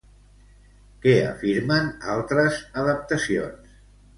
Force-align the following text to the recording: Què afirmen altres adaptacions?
Què 1.03 1.13
afirmen 1.33 1.91
altres 2.15 2.59
adaptacions? 2.85 3.81